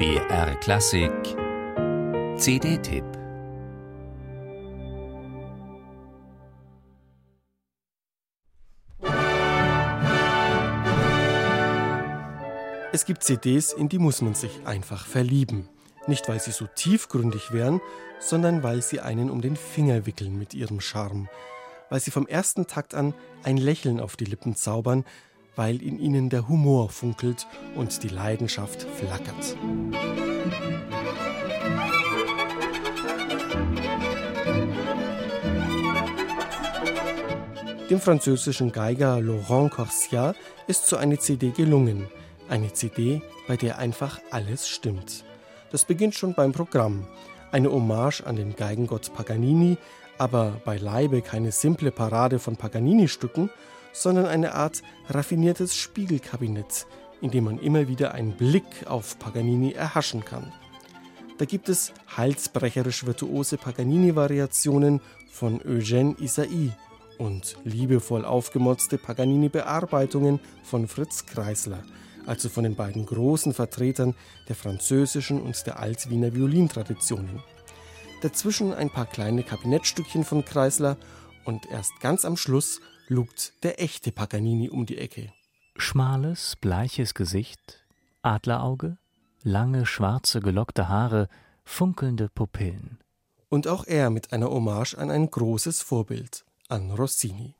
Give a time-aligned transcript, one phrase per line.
[0.00, 1.12] BR Klassik
[2.38, 3.04] CD-Tipp
[12.92, 15.68] Es gibt CDs, in die muss man sich einfach verlieben.
[16.06, 17.82] Nicht, weil sie so tiefgründig wären,
[18.20, 21.28] sondern weil sie einen um den Finger wickeln mit ihrem Charme.
[21.90, 23.12] Weil sie vom ersten Takt an
[23.42, 25.04] ein Lächeln auf die Lippen zaubern,
[25.60, 29.58] weil in ihnen der Humor funkelt und die Leidenschaft flackert.
[37.90, 40.34] Dem französischen Geiger Laurent Corsia
[40.66, 42.08] ist so eine CD gelungen.
[42.48, 45.24] Eine CD, bei der einfach alles stimmt.
[45.70, 47.06] Das beginnt schon beim Programm.
[47.52, 49.76] Eine Hommage an den Geigengott Paganini,
[50.16, 53.50] aber beileibe keine simple Parade von Paganini-Stücken,
[53.92, 56.86] sondern eine Art raffiniertes Spiegelkabinett,
[57.20, 60.52] in dem man immer wieder einen Blick auf Paganini erhaschen kann.
[61.38, 66.72] Da gibt es halsbrecherisch virtuose Paganini-Variationen von Eugène Isaïe
[67.16, 71.82] und liebevoll aufgemotzte Paganini-Bearbeitungen von Fritz Kreisler,
[72.26, 74.14] also von den beiden großen Vertretern
[74.48, 77.42] der französischen und der Altwiener Violintraditionen.
[78.22, 80.98] Dazwischen ein paar kleine Kabinettstückchen von Kreisler
[81.44, 82.80] und erst ganz am Schluss
[83.10, 85.32] lugt der echte Paganini um die Ecke.
[85.76, 87.84] Schmales, bleiches Gesicht,
[88.22, 88.98] Adlerauge,
[89.42, 91.28] lange, schwarze, gelockte Haare,
[91.64, 93.00] funkelnde Pupillen.
[93.48, 97.56] Und auch er mit einer Hommage an ein großes Vorbild, an Rossini.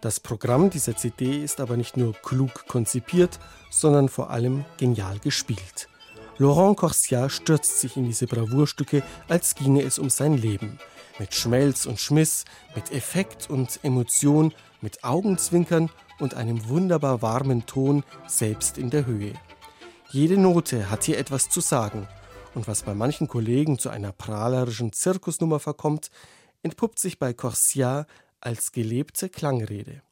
[0.00, 3.38] Das Programm dieser CD ist aber nicht nur klug konzipiert,
[3.70, 5.88] sondern vor allem genial gespielt.
[6.38, 10.78] Laurent Corsia stürzt sich in diese Bravourstücke, als ginge es um sein Leben.
[11.18, 18.02] Mit Schmelz und Schmiss, mit Effekt und Emotion, mit Augenzwinkern und einem wunderbar warmen Ton,
[18.26, 19.34] selbst in der Höhe.
[20.10, 22.08] Jede Note hat hier etwas zu sagen.
[22.54, 26.10] Und was bei manchen Kollegen zu einer prahlerischen Zirkusnummer verkommt,
[26.62, 28.06] entpuppt sich bei Corsia
[28.40, 30.02] als gelebte Klangrede.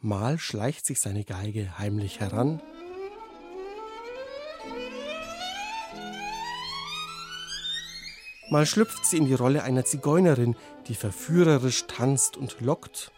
[0.00, 2.60] Mal schleicht sich seine Geige heimlich heran,
[8.50, 10.56] mal schlüpft sie in die Rolle einer Zigeunerin,
[10.88, 13.12] die verführerisch tanzt und lockt.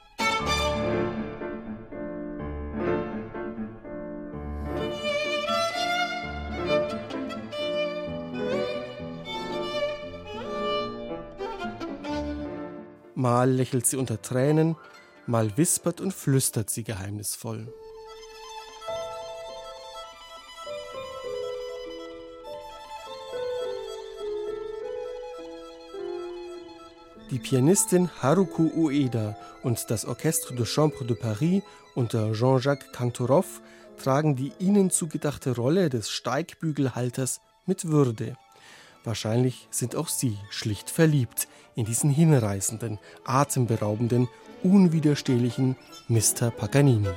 [13.14, 14.76] Mal lächelt sie unter Tränen,
[15.26, 17.72] mal wispert und flüstert sie geheimnisvoll.
[27.30, 31.62] Die Pianistin Haruko Ueda und das Orchestre de Chambre de Paris
[31.94, 33.60] unter Jean-Jacques Kantorov
[33.96, 38.36] tragen die ihnen zugedachte Rolle des Steigbügelhalters mit Würde.
[39.04, 44.28] Wahrscheinlich sind auch sie schlicht verliebt in diesen hinreißenden, atemberaubenden,
[44.62, 45.76] unwiderstehlichen
[46.08, 46.50] Mr.
[46.50, 47.10] Paganini.